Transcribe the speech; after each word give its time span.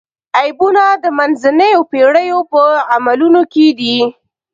عیبونه 0.39 0.83
د 1.03 1.05
منځنیو 1.17 1.81
پېړیو 1.91 2.39
په 2.51 2.61
عملونو 2.95 3.41
کې 3.53 3.65
دي. 3.79 3.97